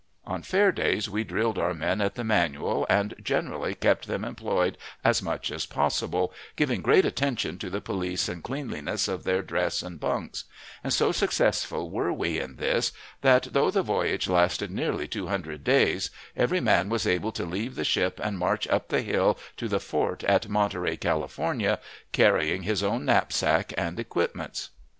[0.25, 4.75] On fair days we drilled our men at the manual, and generally kept them employed
[5.03, 9.83] as much as possible, giving great attention to the police and cleanliness of their dress
[9.83, 10.45] and bunks;
[10.83, 12.91] and so successful were we in this,
[13.21, 17.75] that, though the voyage lasted nearly two hundred days, every man was able to leave
[17.75, 21.79] the ship and march up the hill to the fort at Monterey, California,
[22.11, 24.71] carrying his own knapsack and equipments.